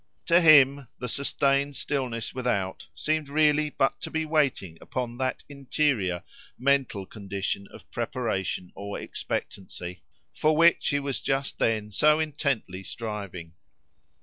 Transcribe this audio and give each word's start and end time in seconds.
To 0.25 0.41
him 0.41 0.87
the 0.97 1.07
sustained 1.07 1.75
stillness 1.75 2.33
without 2.33 2.87
seemed 2.95 3.29
really 3.29 3.69
but 3.69 4.01
to 4.01 4.09
be 4.09 4.25
waiting 4.25 4.79
upon 4.81 5.19
that 5.19 5.43
interior, 5.47 6.23
mental 6.57 7.05
condition 7.05 7.67
of 7.71 7.87
preparation 7.91 8.71
or 8.73 8.99
expectancy, 8.99 10.01
for 10.33 10.57
which 10.57 10.87
he 10.87 10.99
was 10.99 11.21
just 11.21 11.59
then 11.59 11.91
intently 12.03 12.81
striving. 12.83 13.53